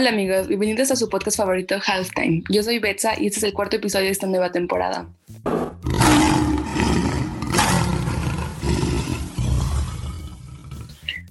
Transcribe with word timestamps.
Hola 0.00 0.10
amigos, 0.10 0.46
bienvenidos 0.46 0.92
a 0.92 0.96
su 0.96 1.08
podcast 1.08 1.38
favorito 1.38 1.76
Halftime. 1.84 2.44
Yo 2.48 2.62
soy 2.62 2.78
Betsa 2.78 3.20
y 3.20 3.26
este 3.26 3.38
es 3.38 3.42
el 3.42 3.52
cuarto 3.52 3.74
episodio 3.74 4.04
de 4.04 4.12
esta 4.12 4.28
nueva 4.28 4.52
temporada. 4.52 5.08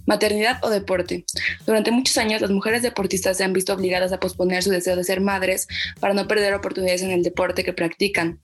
Maternidad 0.08 0.64
o 0.64 0.70
deporte. 0.70 1.26
Durante 1.66 1.92
muchos 1.92 2.18
años, 2.18 2.42
las 2.42 2.50
mujeres 2.50 2.82
deportistas 2.82 3.38
se 3.38 3.44
han 3.44 3.52
visto 3.52 3.74
obligadas 3.74 4.14
a 4.14 4.20
posponer 4.20 4.64
su 4.64 4.72
deseo 4.72 4.96
de 4.96 5.04
ser 5.04 5.20
madres 5.20 5.68
para 6.00 6.14
no 6.14 6.28
perder 6.28 6.54
oportunidades 6.54 7.02
en 7.04 7.12
el 7.12 7.24
deporte 7.24 7.66
que 7.66 7.74
practican. 7.74 8.40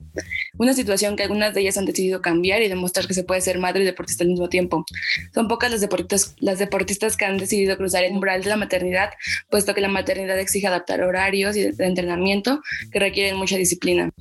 Una 0.57 0.73
situación 0.73 1.15
que 1.15 1.23
algunas 1.23 1.53
de 1.53 1.61
ellas 1.61 1.77
han 1.77 1.85
decidido 1.85 2.21
cambiar 2.21 2.61
y 2.61 2.67
demostrar 2.67 3.07
que 3.07 3.13
se 3.13 3.23
puede 3.23 3.39
ser 3.39 3.59
madre 3.59 3.83
y 3.83 3.85
deportista 3.85 4.25
al 4.25 4.29
mismo 4.29 4.49
tiempo. 4.49 4.85
Son 5.33 5.47
pocas 5.47 5.71
las 5.71 5.79
deportistas, 5.79 6.35
las 6.39 6.59
deportistas 6.59 7.15
que 7.15 7.25
han 7.25 7.37
decidido 7.37 7.77
cruzar 7.77 8.03
el 8.03 8.11
umbral 8.11 8.43
de 8.43 8.49
la 8.49 8.57
maternidad, 8.57 9.11
puesto 9.49 9.73
que 9.73 9.79
la 9.79 9.87
maternidad 9.87 10.37
exige 10.37 10.67
adaptar 10.67 11.01
horarios 11.01 11.55
y 11.55 11.71
de 11.71 11.85
entrenamiento 11.85 12.61
que 12.91 12.99
requieren 12.99 13.37
mucha 13.37 13.55
disciplina. 13.55 14.11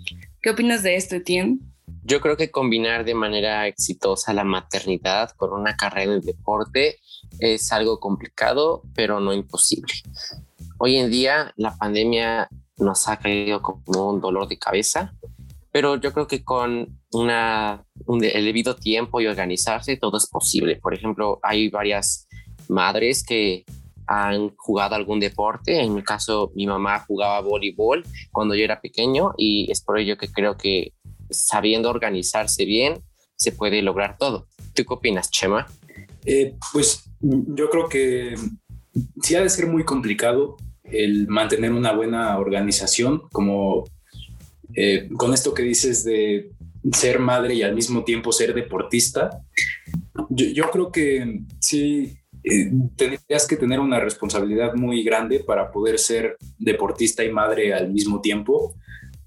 ¿Qué 0.41 0.51
opinas 0.51 0.85
de 0.85 0.95
esto, 0.95 1.17
Etienne? 1.17 1.59
Yo 2.05 2.21
creo 2.21 2.37
que 2.37 2.51
combinar 2.51 3.05
de 3.05 3.15
manera 3.15 3.69
exitosa 3.69 4.33
la 4.33 4.43
maternidad 4.43 5.31
con 5.37 5.53
una 5.53 5.77
carrera 5.77 6.15
el 6.15 6.21
deporte 6.21 6.99
es 7.39 7.73
algo 7.73 8.01
complicado, 8.01 8.83
pero 8.95 9.21
no 9.21 9.33
imposible. 9.33 9.93
Hoy 10.79 10.97
en 10.97 11.11
día 11.11 11.53
la 11.57 11.77
pandemia 11.77 12.49
nos 12.79 13.09
ha 13.09 13.19
caído 13.19 13.63
como 13.63 14.11
un 14.11 14.21
dolor 14.21 14.49
de 14.49 14.59
cabeza, 14.59 15.15
pero 15.71 15.95
yo 15.97 16.13
creo 16.13 16.27
que 16.27 16.43
con 16.43 16.99
una, 17.13 17.85
un, 18.07 18.25
el 18.25 18.45
debido 18.45 18.75
tiempo 18.75 19.21
y 19.21 19.29
organizarse 19.29 19.97
todo 19.97 20.17
es 20.17 20.27
posible. 20.27 20.77
Por 20.77 20.95
ejemplo, 20.95 21.39
hay 21.43 21.69
varias 21.69 22.27
madres 22.69 23.25
que 23.25 23.65
han 24.07 24.55
jugado 24.57 24.97
algún 24.97 25.21
deporte. 25.21 25.81
En 25.81 25.95
mi 25.95 26.03
caso, 26.03 26.51
mi 26.57 26.67
mamá 26.67 26.99
jugaba 27.07 27.41
voleibol 27.41 28.05
cuando 28.33 28.57
yo 28.57 28.65
era 28.65 28.81
pequeño 28.81 29.35
y 29.37 29.71
es 29.71 29.81
por 29.83 29.99
ello 29.99 30.19
que 30.19 30.33
creo 30.33 30.57
que 30.57 30.93
sabiendo 31.33 31.91
organizarse 31.91 32.65
bien 32.65 33.03
se 33.37 33.53
puede 33.53 33.83
lograr 33.83 34.17
todo. 34.19 34.49
¿Tú 34.75 34.85
qué 34.85 34.95
opinas, 34.95 35.31
Chema? 35.31 35.67
Eh, 36.25 36.55
pues 36.73 37.05
yo 37.21 37.69
creo 37.71 37.89
que 37.89 38.35
sí 39.23 39.35
ha 39.35 39.43
de 39.43 39.49
ser 39.49 39.67
muy 39.67 39.85
complicado 39.85 40.57
el 40.85 41.27
mantener 41.29 41.73
una 41.73 41.93
buena 41.93 42.39
organización, 42.39 43.23
como 43.33 43.85
eh, 44.75 45.09
con 45.17 45.33
esto 45.33 45.55
que 45.55 45.63
dices 45.63 46.05
de 46.05 46.51
ser 46.93 47.19
madre 47.19 47.55
y 47.55 47.63
al 47.63 47.75
mismo 47.75 48.05
tiempo 48.05 48.33
ser 48.33 48.55
deportista. 48.55 49.31
Yo, 50.31 50.71
creo 50.71 50.91
que 50.91 51.43
sí 51.61 52.17
eh, 52.43 52.71
tendrías 52.97 53.47
que 53.47 53.57
tener 53.57 53.81
una 53.81 54.01
responsabilidad 54.01 54.75
muy 54.75 55.03
grande 55.03 55.41
para 55.41 55.71
poder 55.71 55.99
ser 55.99 56.37
deportista 56.59 57.25
y 57.25 57.31
madre 57.31 57.73
al 57.73 57.91
mismo 57.93 58.21
tiempo. 58.21 58.75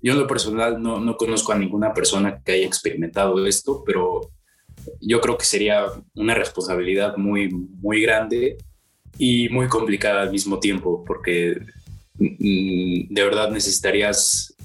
Yo 0.06 0.14
en 0.14 0.20
lo 0.20 0.28
personal 0.28 0.80
no, 0.80 1.00
no 1.00 1.18
conozco 1.18 1.52
a 1.52 1.58
ninguna 1.58 1.92
persona 1.92 2.40
que 2.46 2.52
haya 2.52 2.68
experimentado 2.68 3.44
esto, 3.48 3.82
pero 3.84 4.30
yo 5.02 5.20
creo 5.20 5.36
que 5.36 5.46
sería 5.46 5.88
una 6.14 6.36
responsabilidad 6.36 7.18
muy, 7.18 7.50
muy 7.50 8.04
grande 8.04 8.56
y 9.18 9.50
muy 9.50 9.68
complicada 9.68 10.22
al 10.22 10.30
mismo 10.30 10.60
tiempo, 10.60 11.04
porque 11.08 11.58
mm, 12.20 13.12
de 13.16 13.24
verdad 13.24 13.50
necesitarías 13.50 14.56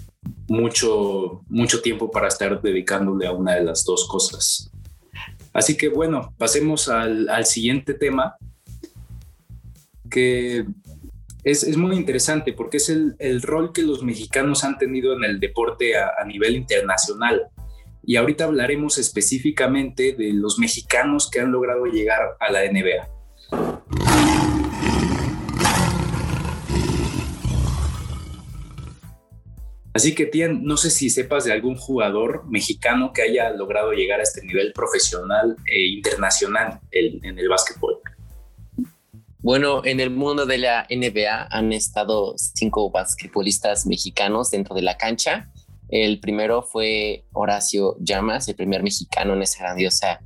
mucho, 0.46 1.40
mucho 1.48 1.80
tiempo 1.80 2.10
para 2.10 2.28
estar 2.28 2.60
dedicándole 2.60 3.26
a 3.26 3.32
una 3.32 3.54
de 3.54 3.64
las 3.64 3.82
dos 3.86 4.06
cosas. 4.06 4.70
Así 5.54 5.74
que 5.74 5.88
bueno, 5.88 6.34
pasemos 6.36 6.86
al, 6.90 7.46
siguiente 7.46 7.94
tema, 7.94 8.36
que 10.10 10.66
es, 11.44 11.76
muy 11.76 11.96
interesante 11.96 12.52
porque 12.52 12.76
es 12.76 12.88
el, 12.88 13.42
rol 13.42 13.72
que 13.72 13.82
los 13.82 14.02
mexicanos 14.02 14.64
han 14.64 14.78
tenido 14.78 15.16
en 15.16 15.24
el 15.24 15.40
deporte 15.40 15.96
a 15.96 16.24
nivel 16.26 16.56
internacional 16.56 17.50
y 18.02 18.16
ahorita 18.16 18.44
hablaremos 18.44 18.98
específicamente 18.98 20.14
de 20.14 20.32
los 20.32 20.58
mexicanos 20.58 21.30
que 21.30 21.40
han 21.40 21.52
logrado 21.52 21.84
llegar 21.84 22.36
a 22.40 22.50
la 22.50 22.60
NBA. 22.64 23.08
Así 29.92 30.14
que, 30.14 30.26
Tien, 30.26 30.64
no 30.64 30.76
sé 30.76 30.88
si 30.88 31.10
sepas 31.10 31.44
de 31.44 31.52
algún 31.52 31.74
jugador 31.74 32.44
mexicano 32.48 33.12
que 33.12 33.22
haya 33.22 33.50
logrado 33.50 33.92
llegar 33.92 34.20
a 34.20 34.22
este 34.22 34.40
nivel 34.42 34.72
profesional 34.72 35.56
e 35.66 35.88
internacional 35.88 36.80
en 36.92 37.38
el 37.38 37.48
básquetbol. 37.48 38.00
Bueno, 39.42 39.82
en 39.84 40.00
el 40.00 40.10
mundo 40.10 40.46
de 40.46 40.58
la 40.58 40.86
NBA 40.90 41.48
han 41.50 41.72
estado 41.72 42.34
cinco 42.36 42.90
basquetbolistas 42.90 43.86
mexicanos 43.86 44.50
dentro 44.50 44.74
de 44.74 44.82
la 44.82 44.96
cancha 44.96 45.50
el 45.90 46.20
primero 46.20 46.62
fue 46.62 47.24
Horacio 47.32 47.96
Llamas, 47.98 48.48
el 48.48 48.54
primer 48.54 48.82
mexicano 48.82 49.34
en 49.34 49.42
esa 49.42 49.64
grandiosa 49.64 50.20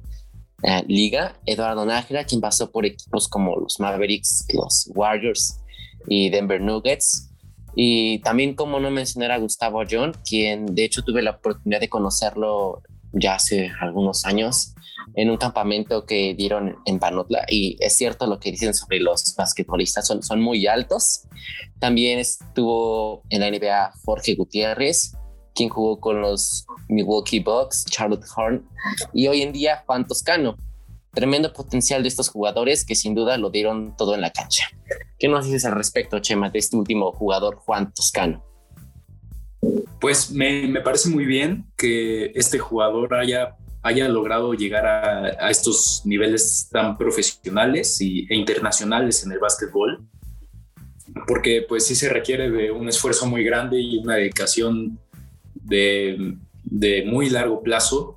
eh, 0.62 0.84
liga. 0.86 1.36
Eduardo 1.46 1.86
Nájera, 1.86 2.24
quien 2.24 2.40
pasó 2.40 2.70
por 2.70 2.84
equipos 2.84 3.28
como 3.28 3.56
los 3.58 3.80
Mavericks, 3.80 4.46
los 4.52 4.90
Warriors 4.94 5.58
y 6.06 6.28
Denver 6.28 6.60
Nuggets. 6.60 7.30
Y 7.74 8.18
también, 8.18 8.54
como 8.54 8.78
no 8.78 8.90
mencionar 8.90 9.32
a 9.32 9.38
Gustavo 9.38 9.82
John, 9.90 10.14
quien 10.28 10.66
de 10.66 10.84
hecho 10.84 11.02
tuve 11.02 11.22
la 11.22 11.32
oportunidad 11.32 11.80
de 11.80 11.88
conocerlo 11.88 12.82
ya 13.12 13.36
hace 13.36 13.70
algunos 13.80 14.26
años 14.26 14.74
en 15.14 15.30
un 15.30 15.36
campamento 15.36 16.06
que 16.06 16.34
dieron 16.34 16.76
en 16.86 16.98
Panotla. 16.98 17.44
Y 17.48 17.76
es 17.80 17.94
cierto 17.94 18.26
lo 18.26 18.38
que 18.38 18.50
dicen 18.50 18.74
sobre 18.74 19.00
los 19.00 19.34
basquetbolistas, 19.36 20.06
son, 20.06 20.22
son 20.22 20.40
muy 20.40 20.66
altos. 20.66 21.22
También 21.78 22.18
estuvo 22.18 23.22
en 23.30 23.40
la 23.40 23.50
NBA 23.50 23.92
Jorge 24.04 24.34
Gutiérrez, 24.34 25.14
quien 25.54 25.68
jugó 25.68 26.00
con 26.00 26.20
los 26.20 26.66
Milwaukee 26.88 27.40
Bucks, 27.40 27.84
Charlotte 27.86 28.24
Horn 28.36 28.68
y 29.12 29.28
hoy 29.28 29.42
en 29.42 29.52
día 29.52 29.82
Juan 29.86 30.06
Toscano. 30.06 30.56
Tremendo 31.12 31.52
potencial 31.52 32.02
de 32.02 32.08
estos 32.08 32.28
jugadores 32.28 32.84
que 32.84 32.96
sin 32.96 33.14
duda 33.14 33.38
lo 33.38 33.50
dieron 33.50 33.96
todo 33.96 34.16
en 34.16 34.20
la 34.20 34.30
cancha. 34.30 34.64
¿Qué 35.16 35.28
nos 35.28 35.46
dices 35.46 35.64
al 35.64 35.76
respecto, 35.76 36.18
Chema, 36.18 36.50
de 36.50 36.58
este 36.58 36.76
último 36.76 37.12
jugador, 37.12 37.54
Juan 37.56 37.94
Toscano? 37.94 38.44
Pues 40.00 40.30
me, 40.32 40.80
parece 40.80 41.08
muy 41.08 41.24
bien 41.24 41.66
que 41.76 42.32
este 42.34 42.58
jugador 42.58 43.14
haya, 43.14 43.56
haya 43.84 44.08
logrado 44.08 44.54
llegar 44.54 44.86
a, 44.86 45.50
estos 45.50 46.02
niveles 46.06 46.68
tan 46.72 46.96
profesionales 46.96 48.00
y, 48.00 48.26
e 48.30 48.34
internacionales 48.34 49.24
en 49.24 49.32
el 49.32 49.38
básquetbol, 49.38 50.02
porque 51.26 51.66
pues 51.68 51.86
sí 51.86 51.94
se 51.94 52.08
requiere 52.08 52.50
de 52.50 52.70
un 52.70 52.88
esfuerzo 52.88 53.26
muy 53.26 53.44
grande 53.44 53.78
y 53.78 53.98
una 53.98 54.14
dedicación 54.14 54.98
de, 55.54 56.38
muy 57.06 57.28
largo 57.28 57.62
plazo 57.62 58.16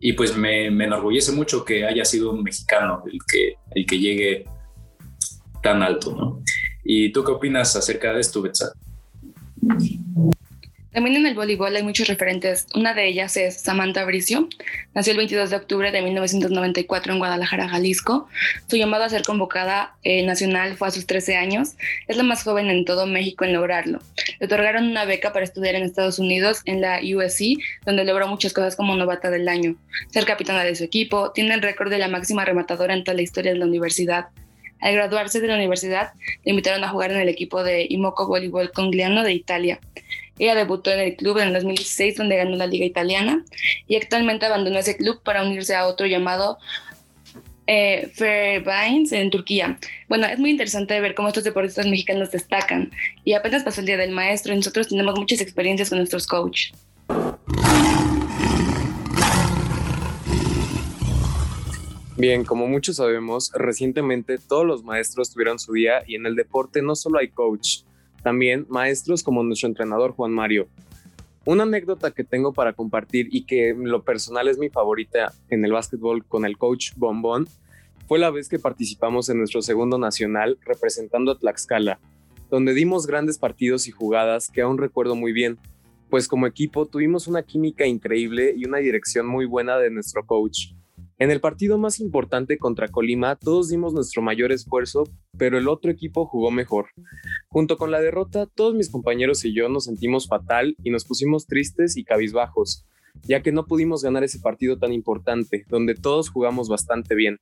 y 0.00 0.14
pues 0.14 0.36
me, 0.36 0.66
enorgullece 0.66 1.30
mucho 1.30 1.64
que 1.64 1.86
haya 1.86 2.04
sido 2.04 2.32
un 2.32 2.42
mexicano 2.42 3.04
el 3.06 3.20
que, 3.26 3.54
el 3.70 3.86
que 3.86 3.98
llegue 4.00 4.44
tan 5.62 5.82
alto, 5.82 6.14
¿no? 6.14 6.42
¿Y 6.82 7.12
tú 7.12 7.22
qué 7.22 7.30
opinas 7.30 7.76
acerca 7.76 8.12
de 8.12 8.20
esto, 8.20 8.42
Betsa? 8.42 8.72
También 10.98 11.14
en 11.14 11.26
el 11.26 11.34
voleibol 11.34 11.76
hay 11.76 11.84
muchos 11.84 12.08
referentes. 12.08 12.66
Una 12.74 12.92
de 12.92 13.06
ellas 13.06 13.36
es 13.36 13.60
Samantha 13.60 14.04
Bricio. 14.04 14.48
Nació 14.96 15.12
el 15.12 15.18
22 15.18 15.48
de 15.48 15.54
octubre 15.54 15.92
de 15.92 16.02
1994 16.02 17.12
en 17.12 17.18
Guadalajara, 17.20 17.68
Jalisco. 17.68 18.28
Su 18.66 18.74
llamado 18.74 19.04
a 19.04 19.08
ser 19.08 19.22
convocada 19.22 19.94
eh, 20.02 20.26
nacional 20.26 20.76
fue 20.76 20.88
a 20.88 20.90
sus 20.90 21.06
13 21.06 21.36
años. 21.36 21.76
Es 22.08 22.16
la 22.16 22.24
más 22.24 22.42
joven 22.42 22.68
en 22.68 22.84
todo 22.84 23.06
México 23.06 23.44
en 23.44 23.52
lograrlo. 23.52 24.00
Le 24.40 24.46
otorgaron 24.46 24.88
una 24.88 25.04
beca 25.04 25.32
para 25.32 25.44
estudiar 25.44 25.76
en 25.76 25.84
Estados 25.84 26.18
Unidos 26.18 26.62
en 26.64 26.80
la 26.80 26.98
USC, 26.98 27.62
donde 27.86 28.04
logró 28.04 28.26
muchas 28.26 28.52
cosas 28.52 28.74
como 28.74 28.96
novata 28.96 29.30
del 29.30 29.46
año, 29.46 29.76
ser 30.10 30.24
capitana 30.24 30.64
de 30.64 30.74
su 30.74 30.82
equipo, 30.82 31.30
tiene 31.30 31.54
el 31.54 31.62
récord 31.62 31.90
de 31.90 31.98
la 31.98 32.08
máxima 32.08 32.44
rematadora 32.44 32.92
en 32.92 33.04
toda 33.04 33.14
la 33.14 33.22
historia 33.22 33.52
de 33.52 33.58
la 33.58 33.66
universidad. 33.66 34.30
Al 34.80 34.94
graduarse 34.94 35.40
de 35.40 35.46
la 35.46 35.54
universidad, 35.54 36.12
le 36.44 36.50
invitaron 36.50 36.82
a 36.82 36.88
jugar 36.88 37.12
en 37.12 37.18
el 37.18 37.28
equipo 37.28 37.62
de 37.62 37.86
Imoco 37.88 38.26
Voleibol 38.26 38.72
Congliano 38.72 39.22
de 39.22 39.32
Italia. 39.32 39.80
Ella 40.38 40.54
debutó 40.54 40.90
en 40.90 41.00
el 41.00 41.16
club 41.16 41.38
en 41.38 41.48
el 41.48 41.54
2016 41.54 42.16
donde 42.16 42.36
ganó 42.36 42.56
la 42.56 42.66
liga 42.66 42.84
italiana 42.84 43.44
y 43.86 43.96
actualmente 43.96 44.46
abandonó 44.46 44.78
ese 44.78 44.96
club 44.96 45.22
para 45.22 45.42
unirse 45.42 45.74
a 45.74 45.86
otro 45.86 46.06
llamado 46.06 46.58
eh, 47.66 48.10
en 48.16 49.30
Turquía. 49.30 49.78
Bueno, 50.08 50.26
es 50.26 50.38
muy 50.38 50.50
interesante 50.50 50.98
ver 51.00 51.14
cómo 51.14 51.28
estos 51.28 51.44
deportistas 51.44 51.86
mexicanos 51.86 52.30
destacan 52.30 52.90
y 53.24 53.34
apenas 53.34 53.62
pasó 53.62 53.80
el 53.80 53.86
día 53.86 53.98
del 53.98 54.12
maestro 54.12 54.52
y 54.52 54.56
nosotros 54.56 54.88
tenemos 54.88 55.18
muchas 55.18 55.40
experiencias 55.40 55.90
con 55.90 55.98
nuestros 55.98 56.26
coaches. 56.26 56.72
Bien, 62.16 62.44
como 62.44 62.66
muchos 62.66 62.96
sabemos, 62.96 63.52
recientemente 63.54 64.38
todos 64.38 64.66
los 64.66 64.82
maestros 64.82 65.30
tuvieron 65.30 65.60
su 65.60 65.72
día 65.72 66.02
y 66.04 66.16
en 66.16 66.26
el 66.26 66.34
deporte 66.34 66.82
no 66.82 66.96
solo 66.96 67.20
hay 67.20 67.28
coach, 67.28 67.82
también 68.22 68.66
maestros 68.68 69.22
como 69.22 69.42
nuestro 69.42 69.68
entrenador 69.68 70.12
Juan 70.12 70.32
Mario. 70.32 70.68
Una 71.44 71.62
anécdota 71.62 72.10
que 72.10 72.24
tengo 72.24 72.52
para 72.52 72.74
compartir 72.74 73.28
y 73.30 73.44
que 73.44 73.70
en 73.70 73.88
lo 73.88 74.02
personal 74.02 74.48
es 74.48 74.58
mi 74.58 74.68
favorita 74.68 75.32
en 75.48 75.64
el 75.64 75.72
básquetbol 75.72 76.24
con 76.26 76.44
el 76.44 76.58
coach 76.58 76.92
Bombón 76.96 77.48
fue 78.06 78.18
la 78.18 78.30
vez 78.30 78.48
que 78.48 78.58
participamos 78.58 79.28
en 79.28 79.38
nuestro 79.38 79.62
segundo 79.62 79.98
nacional 79.98 80.58
representando 80.64 81.32
a 81.32 81.38
Tlaxcala. 81.38 81.98
donde 82.50 82.72
dimos 82.72 83.06
grandes 83.06 83.36
partidos 83.36 83.88
y 83.88 83.90
jugadas 83.90 84.50
que 84.50 84.62
aún 84.62 84.78
recuerdo 84.78 85.14
muy 85.14 85.32
bien, 85.32 85.58
pues 86.08 86.26
como 86.26 86.46
equipo 86.46 86.86
tuvimos 86.86 87.26
una 87.28 87.42
química 87.42 87.86
increíble 87.86 88.54
y 88.56 88.64
una 88.64 88.78
dirección 88.78 89.26
muy 89.26 89.44
buena 89.44 89.76
de 89.76 89.90
nuestro 89.90 90.24
coach. 90.24 90.72
En 91.20 91.32
el 91.32 91.40
partido 91.40 91.78
más 91.78 91.98
importante 91.98 92.58
contra 92.58 92.86
Colima, 92.86 93.34
todos 93.34 93.68
dimos 93.68 93.92
nuestro 93.92 94.22
mayor 94.22 94.52
esfuerzo, 94.52 95.02
pero 95.36 95.58
el 95.58 95.66
otro 95.66 95.90
equipo 95.90 96.26
jugó 96.26 96.52
mejor. 96.52 96.90
Junto 97.48 97.76
con 97.76 97.90
la 97.90 98.00
derrota, 98.00 98.46
todos 98.46 98.76
mis 98.76 98.88
compañeros 98.88 99.44
y 99.44 99.52
yo 99.52 99.68
nos 99.68 99.86
sentimos 99.86 100.28
fatal 100.28 100.76
y 100.84 100.90
nos 100.90 101.04
pusimos 101.04 101.46
tristes 101.46 101.96
y 101.96 102.04
cabizbajos, 102.04 102.86
ya 103.22 103.42
que 103.42 103.50
no 103.50 103.66
pudimos 103.66 104.04
ganar 104.04 104.22
ese 104.22 104.38
partido 104.38 104.78
tan 104.78 104.92
importante, 104.92 105.64
donde 105.68 105.96
todos 105.96 106.30
jugamos 106.30 106.68
bastante 106.68 107.16
bien. 107.16 107.38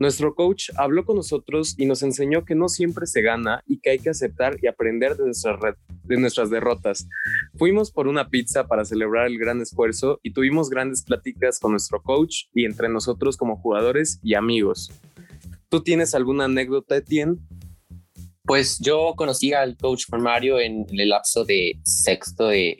Nuestro 0.00 0.34
coach 0.34 0.70
habló 0.78 1.04
con 1.04 1.16
nosotros 1.16 1.74
y 1.76 1.84
nos 1.84 2.02
enseñó 2.02 2.46
que 2.46 2.54
no 2.54 2.70
siempre 2.70 3.06
se 3.06 3.20
gana 3.20 3.62
y 3.66 3.80
que 3.80 3.90
hay 3.90 3.98
que 3.98 4.08
aceptar 4.08 4.56
y 4.62 4.66
aprender 4.66 5.14
de 5.14 5.26
nuestras, 5.26 5.58
de 6.04 6.16
nuestras 6.16 6.48
derrotas. 6.48 7.06
Fuimos 7.58 7.92
por 7.92 8.08
una 8.08 8.30
pizza 8.30 8.66
para 8.66 8.86
celebrar 8.86 9.26
el 9.26 9.38
gran 9.38 9.60
esfuerzo 9.60 10.18
y 10.22 10.32
tuvimos 10.32 10.70
grandes 10.70 11.02
pláticas 11.02 11.60
con 11.60 11.72
nuestro 11.72 12.00
coach 12.02 12.44
y 12.54 12.64
entre 12.64 12.88
nosotros 12.88 13.36
como 13.36 13.58
jugadores 13.58 14.18
y 14.22 14.32
amigos. 14.32 14.90
¿Tú 15.68 15.82
tienes 15.82 16.14
alguna 16.14 16.46
anécdota, 16.46 16.96
Etienne? 16.96 17.36
Pues 18.44 18.78
yo 18.78 19.12
conocí 19.18 19.52
al 19.52 19.76
coach 19.76 20.04
Juan 20.08 20.22
Mario 20.22 20.60
en 20.60 20.86
el 20.88 21.10
lapso 21.10 21.44
de 21.44 21.78
sexto 21.84 22.48
de 22.48 22.78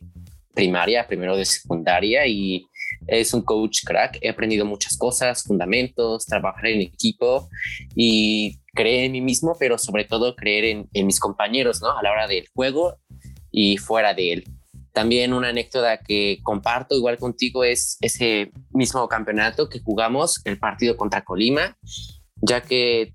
primaria, 0.54 1.06
primero 1.06 1.36
de 1.36 1.44
secundaria 1.44 2.26
y 2.26 2.64
es 3.10 3.34
un 3.34 3.42
coach 3.42 3.80
crack. 3.84 4.18
He 4.22 4.28
aprendido 4.28 4.64
muchas 4.64 4.96
cosas, 4.96 5.42
fundamentos, 5.42 6.24
trabajar 6.26 6.66
en 6.66 6.80
equipo 6.80 7.48
y 7.94 8.60
creer 8.74 9.06
en 9.06 9.12
mí 9.12 9.20
mismo, 9.20 9.56
pero 9.58 9.78
sobre 9.78 10.04
todo 10.04 10.36
creer 10.36 10.64
en, 10.64 10.88
en 10.92 11.06
mis 11.06 11.18
compañeros, 11.18 11.82
¿no? 11.82 11.90
A 11.96 12.02
la 12.02 12.12
hora 12.12 12.26
del 12.26 12.46
juego 12.54 12.98
y 13.50 13.76
fuera 13.76 14.14
de 14.14 14.32
él. 14.32 14.44
También 14.92 15.32
una 15.32 15.48
anécdota 15.48 15.98
que 15.98 16.38
comparto 16.42 16.96
igual 16.96 17.18
contigo 17.18 17.64
es 17.64 17.96
ese 18.00 18.50
mismo 18.70 19.06
campeonato 19.08 19.68
que 19.68 19.80
jugamos, 19.80 20.40
el 20.44 20.58
partido 20.58 20.96
contra 20.96 21.22
Colima, 21.22 21.76
ya 22.36 22.60
que 22.62 23.12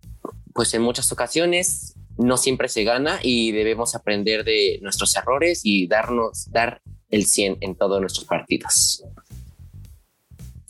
pues 0.53 0.73
en 0.73 0.81
muchas 0.81 1.11
ocasiones 1.11 1.95
no 2.17 2.37
siempre 2.37 2.69
se 2.69 2.83
gana 2.83 3.19
y 3.21 3.51
debemos 3.51 3.93
aprender 3.93 4.45
de 4.45 4.79
nuestros 4.81 5.15
errores 5.17 5.61
y 5.63 5.87
darnos, 5.87 6.49
dar 6.51 6.81
el 7.09 7.25
100 7.25 7.57
en 7.61 7.75
todos 7.75 7.99
nuestros 7.99 8.25
partidos. 8.25 9.03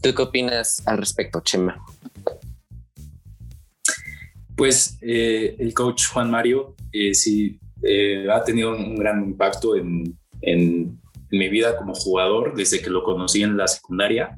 ¿Tú 0.05 0.13
qué 0.13 0.21
opinas 0.21 0.83
al 0.85 0.99
respecto, 0.99 1.41
Chema? 1.41 1.83
Pues 4.55 4.99
eh, 5.01 5.55
el 5.57 5.73
coach 5.73 6.09
Juan 6.13 6.29
Mario 6.29 6.75
eh, 6.91 7.15
sí 7.15 7.59
eh, 7.81 8.27
ha 8.31 8.43
tenido 8.43 8.75
un 8.75 8.97
gran 8.97 9.23
impacto 9.23 9.75
en, 9.75 10.15
en, 10.41 11.01
mi 11.31 11.49
vida 11.49 11.75
como 11.75 11.95
jugador 11.95 12.55
desde 12.55 12.83
que 12.83 12.91
lo 12.91 13.01
conocí 13.01 13.41
en 13.41 13.57
la 13.57 13.67
secundaria. 13.67 14.37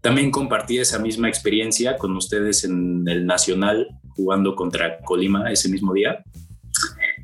También 0.00 0.30
compartí 0.30 0.78
esa 0.78 0.98
misma 0.98 1.28
experiencia 1.28 1.98
con 1.98 2.16
ustedes 2.16 2.64
en 2.64 3.06
el 3.06 3.26
Nacional 3.26 3.88
jugando 4.16 4.56
contra 4.56 5.00
Colima 5.00 5.52
ese 5.52 5.68
mismo 5.68 5.92
día. 5.92 6.24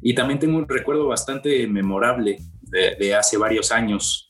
Y 0.02 0.14
también 0.14 0.38
tengo 0.38 0.58
un 0.58 0.68
recuerdo 0.68 1.06
bastante 1.06 1.66
memorable 1.66 2.40
de, 2.60 2.94
de 2.96 3.14
hace 3.14 3.38
varios 3.38 3.72
años 3.72 4.23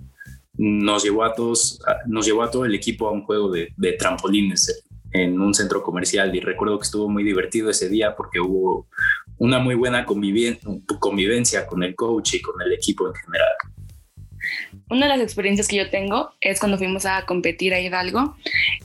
nos 0.56 1.02
llevó 1.02 1.24
a 1.24 1.34
todos, 1.34 1.80
nos 2.06 2.26
llevó 2.26 2.42
a 2.42 2.50
todo 2.50 2.64
el 2.64 2.74
equipo 2.74 3.08
a 3.08 3.12
un 3.12 3.22
juego 3.22 3.50
de, 3.50 3.72
trampolines 3.98 4.84
en 5.12 5.40
un 5.40 5.54
centro 5.54 5.82
comercial 5.82 6.34
y 6.34 6.40
recuerdo 6.40 6.78
que 6.78 6.84
estuvo 6.84 7.08
muy 7.08 7.22
divertido 7.22 7.70
ese 7.70 7.88
día 7.88 8.16
porque 8.16 8.40
hubo 8.40 8.88
una 9.38 9.58
muy 9.58 9.74
buena 9.74 10.04
convivencia 10.04 11.66
con 11.66 11.82
el 11.82 11.94
coach 11.94 12.34
y 12.34 12.40
con 12.42 12.60
el 12.62 12.72
equipo 12.72 13.06
en 13.08 13.14
general. 13.14 13.52
Una 14.90 15.06
de 15.06 15.16
las 15.16 15.20
experiencias 15.20 15.68
que 15.68 15.76
yo 15.76 15.90
tengo 15.90 16.32
es 16.40 16.60
cuando 16.60 16.78
fuimos 16.78 17.06
a 17.06 17.24
competir 17.26 17.74
a 17.74 17.80
Hidalgo 17.80 18.36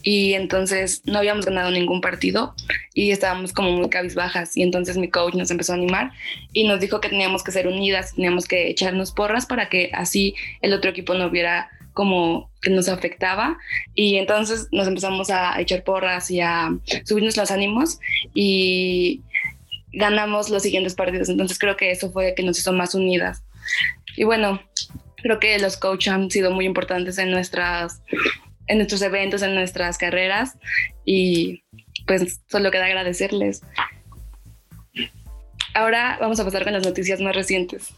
y 0.01 0.33
entonces 0.33 1.01
no 1.05 1.19
habíamos 1.19 1.45
ganado 1.45 1.71
ningún 1.71 2.01
partido 2.01 2.53
y 2.93 3.11
estábamos 3.11 3.53
como 3.53 3.71
muy 3.71 3.89
cabizbajas 3.89 4.55
y 4.55 4.63
entonces 4.63 4.97
mi 4.97 5.09
coach 5.09 5.35
nos 5.35 5.51
empezó 5.51 5.73
a 5.73 5.75
animar 5.75 6.11
y 6.53 6.67
nos 6.67 6.79
dijo 6.79 7.01
que 7.01 7.09
teníamos 7.09 7.43
que 7.43 7.51
ser 7.51 7.67
unidas, 7.67 8.15
teníamos 8.15 8.45
que 8.45 8.69
echarnos 8.69 9.11
porras 9.11 9.45
para 9.45 9.69
que 9.69 9.91
así 9.93 10.35
el 10.61 10.73
otro 10.73 10.91
equipo 10.91 11.13
no 11.13 11.29
viera 11.29 11.69
como 11.93 12.49
que 12.61 12.69
nos 12.69 12.87
afectaba 12.87 13.57
y 13.93 14.15
entonces 14.15 14.67
nos 14.71 14.87
empezamos 14.87 15.29
a 15.29 15.59
echar 15.59 15.83
porras 15.83 16.31
y 16.31 16.39
a 16.39 16.69
subirnos 17.03 17.35
los 17.35 17.51
ánimos 17.51 17.99
y 18.33 19.21
ganamos 19.91 20.49
los 20.49 20.63
siguientes 20.63 20.93
partidos. 20.95 21.29
Entonces 21.29 21.59
creo 21.59 21.75
que 21.75 21.91
eso 21.91 22.11
fue 22.11 22.33
que 22.35 22.43
nos 22.43 22.57
hizo 22.59 22.73
más 22.73 22.95
unidas. 22.95 23.43
Y 24.15 24.23
bueno, 24.23 24.61
Creo 25.21 25.39
que 25.39 25.57
los 25.59 25.77
coaches 25.77 26.13
han 26.13 26.31
sido 26.31 26.51
muy 26.51 26.65
importantes 26.65 27.17
en 27.17 27.31
nuestras 27.31 28.01
en 28.67 28.77
nuestros 28.77 29.01
eventos, 29.01 29.41
en 29.41 29.55
nuestras 29.55 29.97
carreras 29.97 30.57
y 31.03 31.63
pues 32.05 32.39
solo 32.47 32.71
queda 32.71 32.85
agradecerles. 32.85 33.61
Ahora 35.73 36.17
vamos 36.19 36.39
a 36.39 36.45
pasar 36.45 36.63
con 36.63 36.73
las 36.73 36.85
noticias 36.85 37.19
más 37.19 37.35
recientes. 37.35 37.93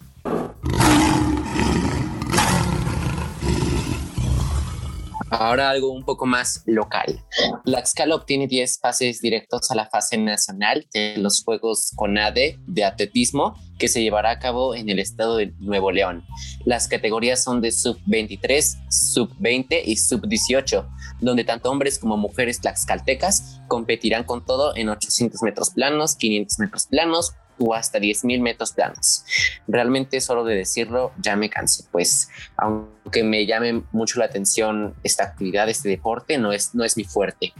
Ahora 5.31 5.69
algo 5.69 5.91
un 5.91 6.03
poco 6.03 6.25
más 6.25 6.61
local. 6.65 7.23
Laxcala 7.63 8.15
obtiene 8.15 8.47
10 8.47 8.79
pases 8.79 9.21
directos 9.21 9.71
a 9.71 9.75
la 9.75 9.85
fase 9.85 10.17
nacional 10.17 10.85
de 10.93 11.15
los 11.17 11.41
Juegos 11.43 11.91
CONADE 11.95 12.59
de 12.67 12.83
atletismo 12.83 13.55
que 13.79 13.87
se 13.87 14.03
llevará 14.03 14.31
a 14.31 14.39
cabo 14.39 14.75
en 14.75 14.89
el 14.89 14.99
estado 14.99 15.37
de 15.37 15.53
Nuevo 15.59 15.91
León. 15.91 16.25
Las 16.65 16.89
categorías 16.89 17.43
son 17.43 17.61
de 17.61 17.71
sub-23, 17.71 18.89
sub-20 18.89 19.81
y 19.85 19.95
sub-18, 19.95 20.85
donde 21.21 21.45
tanto 21.45 21.71
hombres 21.71 21.97
como 21.97 22.17
mujeres 22.17 22.59
tlaxcaltecas 22.59 23.61
competirán 23.69 24.25
con 24.25 24.45
todo 24.45 24.75
en 24.75 24.89
800 24.89 25.41
metros 25.43 25.69
planos, 25.71 26.15
500 26.17 26.59
metros 26.59 26.87
planos, 26.87 27.31
o 27.61 27.73
hasta 27.73 27.99
10.000 27.99 28.41
metros 28.41 28.73
planos. 28.73 29.23
Realmente 29.67 30.19
solo 30.21 30.43
de 30.43 30.55
decirlo 30.55 31.11
ya 31.17 31.35
me 31.35 31.49
canso, 31.49 31.85
pues 31.91 32.29
aunque 32.57 33.23
me 33.23 33.45
llame 33.45 33.83
mucho 33.91 34.19
la 34.19 34.25
atención 34.25 34.95
esta 35.03 35.23
actividad, 35.23 35.69
este 35.69 35.89
deporte, 35.89 36.37
no 36.37 36.51
es, 36.51 36.73
no 36.75 36.83
es 36.83 36.97
mi 36.97 37.03
fuerte. 37.03 37.53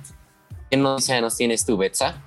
¿Qué 0.70 0.78
nos 0.78 1.06
tienes 1.38 1.66
tú, 1.66 1.78
Betsa? 1.78 2.22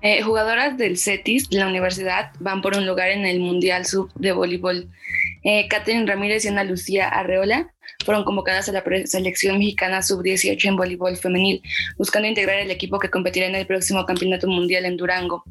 Eh, 0.00 0.22
jugadoras 0.22 0.76
del 0.76 0.98
CETIS 0.98 1.50
la 1.50 1.66
universidad 1.66 2.30
van 2.38 2.60
por 2.60 2.76
un 2.76 2.86
lugar 2.86 3.08
en 3.08 3.24
el 3.24 3.40
Mundial 3.40 3.86
Sub 3.86 4.12
de 4.14 4.32
Voleibol. 4.32 4.90
Eh, 5.44 5.68
Catherine 5.68 6.06
Ramírez 6.06 6.44
y 6.44 6.48
Ana 6.48 6.64
Lucía 6.64 7.08
Arreola 7.08 7.70
fueron 8.04 8.24
convocadas 8.24 8.68
a 8.68 8.72
la 8.72 8.82
selección 9.06 9.58
mexicana 9.58 10.02
sub-18 10.02 10.64
en 10.64 10.76
voleibol 10.76 11.16
femenil, 11.16 11.62
buscando 11.96 12.28
integrar 12.28 12.58
el 12.58 12.70
equipo 12.70 12.98
que 12.98 13.10
competirá 13.10 13.46
en 13.46 13.54
el 13.54 13.66
próximo 13.66 14.04
Campeonato 14.06 14.48
Mundial 14.48 14.84
en 14.86 14.96
Durango. 14.96 15.44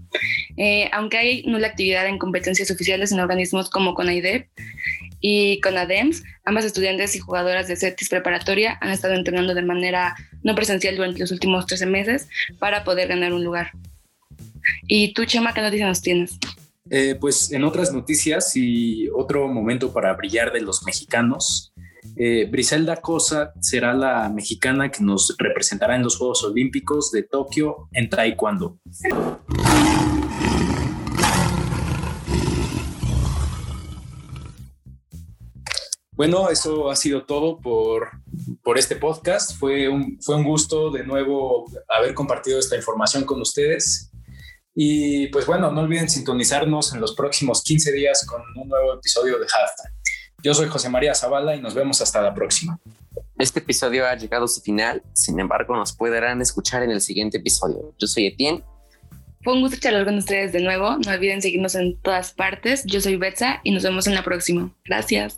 Eh, 0.58 0.90
aunque 0.92 1.18
hay 1.18 1.44
nula 1.44 1.68
actividad 1.68 2.08
en 2.08 2.18
competencias 2.18 2.70
oficiales 2.72 3.12
en 3.12 3.20
organismos 3.20 3.70
como 3.70 3.94
CONAIDEP 3.94 4.50
y 5.22 5.62
CONADEMS, 5.62 6.24
ambas 6.44 6.66
estudiantes 6.66 7.16
y 7.16 7.20
jugadoras 7.20 7.68
de 7.68 7.76
CETIS 7.76 8.10
preparatoria 8.10 8.78
han 8.82 8.90
estado 8.90 9.14
entrenando 9.14 9.54
de 9.54 9.62
manera 9.62 10.16
no 10.44 10.56
presencial 10.56 10.96
durante 10.96 11.20
los 11.20 11.32
últimos 11.32 11.66
13 11.66 11.86
meses 11.86 12.28
para 12.60 12.84
poder 12.84 13.08
ganar 13.08 13.32
un 13.34 13.44
lugar. 13.44 13.72
¿Y 14.88 15.14
tú, 15.14 15.26
Chema, 15.26 15.54
qué 15.54 15.62
noticias 15.62 15.88
nos 15.88 16.02
tienes? 16.02 16.40
Eh, 16.96 17.16
pues 17.20 17.52
en 17.52 17.64
otras 17.64 17.92
noticias 17.92 18.56
y 18.56 19.10
otro 19.10 19.48
momento 19.48 19.92
para 19.92 20.14
brillar 20.14 20.54
de 20.54 20.62
los 20.62 20.84
mexicanos, 20.84 21.74
eh, 22.16 22.48
Briselda 22.52 22.98
Cosa 22.98 23.52
será 23.60 23.96
la 23.96 24.30
mexicana 24.30 24.92
que 24.92 25.04
nos 25.04 25.36
representará 25.40 25.96
en 25.96 26.04
los 26.04 26.18
Juegos 26.18 26.44
Olímpicos 26.44 27.10
de 27.10 27.24
Tokio 27.24 27.90
en 27.94 28.12
Taekwondo. 28.12 28.78
Bueno, 36.12 36.52
eso 36.52 36.92
ha 36.92 36.96
sido 36.96 37.26
todo 37.26 37.60
por, 37.60 38.10
por 38.62 38.78
este 38.78 38.98
podcast. 38.98 39.58
Fue 39.58 39.90
un, 39.90 40.20
fue 40.22 40.36
un 40.36 40.44
gusto 40.44 40.92
de 40.92 41.04
nuevo 41.04 41.66
haber 41.90 42.14
compartido 42.14 42.60
esta 42.60 42.76
información 42.76 43.24
con 43.24 43.42
ustedes. 43.42 44.12
Y 44.75 45.27
pues 45.27 45.46
bueno, 45.46 45.72
no 45.72 45.82
olviden 45.82 46.10
sintonizarnos 46.10 46.94
en 46.94 47.01
los 47.01 47.13
próximos 47.13 47.63
15 47.63 47.92
días 47.92 48.25
con 48.25 48.42
un 48.56 48.70
nuevo 48.70 48.94
episodio 48.94 49.38
de 49.38 49.46
Halftime. 49.46 49.94
Yo 50.42 50.53
soy 50.53 50.68
José 50.68 50.89
María 50.89 51.15
Zavala 51.15 51.56
y 51.56 51.62
nos 51.62 51.74
vemos 51.74 52.01
hasta 52.01 52.22
la 52.22 52.34
próxima. 52.34 52.80
Este 53.38 53.60
episodio 53.60 54.06
ha 54.06 54.15
llegado 54.15 54.46
a 54.46 54.48
su 54.48 54.62
final, 54.62 55.03
sin 55.13 55.39
embargo 55.39 55.75
nos 55.75 55.94
podrán 55.94 56.42
escuchar 56.42 56.84
en 56.84 56.92
el 56.92 57.01
siguiente 57.01 57.38
episodio. 57.38 57.94
Yo 57.98 58.08
soy 58.08 58.27
Etienne. 58.27 58.63
Fue 59.44 59.53
un 59.53 59.62
gusto 59.62 59.77
charlar 59.77 60.06
con 60.06 60.18
ustedes 60.18 60.53
de 60.53 60.62
nuevo. 60.62 60.98
No 60.98 61.12
olviden 61.12 61.42
seguirnos 61.42 61.75
en 61.75 61.98
todas 61.98 62.32
partes. 62.32 62.84
Yo 62.86 63.01
soy 63.01 63.18
Betsa 63.18 63.60
y 63.63 63.72
nos 63.72 63.84
vemos 63.84 64.08
en 64.08 64.15
la 64.15 64.24
próxima. 64.24 64.74
Gracias. 64.86 65.38